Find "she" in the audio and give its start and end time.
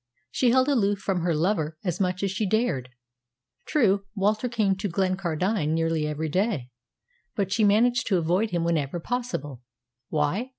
0.31-0.49, 2.31-2.49, 7.51-7.63